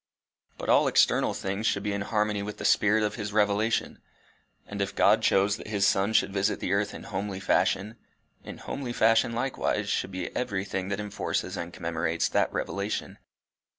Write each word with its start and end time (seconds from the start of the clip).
But 0.57 0.67
all 0.67 0.87
external 0.87 1.35
things 1.35 1.67
should 1.67 1.83
be 1.83 1.93
in 1.93 2.01
harmony 2.01 2.41
with 2.41 2.57
the 2.57 2.65
spirit 2.65 3.03
of 3.03 3.13
his 3.17 3.31
revelation. 3.33 4.01
And 4.65 4.81
if 4.81 4.95
God 4.95 5.21
chose 5.21 5.57
that 5.57 5.67
his 5.67 5.85
Son 5.85 6.11
should 6.13 6.33
visit 6.33 6.59
the 6.59 6.73
earth 6.73 6.95
in 6.95 7.03
homely 7.03 7.39
fashion, 7.39 7.97
in 8.43 8.57
homely 8.57 8.93
fashion 8.93 9.33
likewise 9.33 9.89
should 9.89 10.09
be 10.11 10.35
everything 10.35 10.87
that 10.87 10.99
enforces 10.99 11.55
and 11.55 11.71
commemorates 11.71 12.29
that 12.29 12.51
revelation. 12.51 13.19